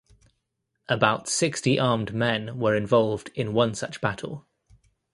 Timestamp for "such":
3.75-4.01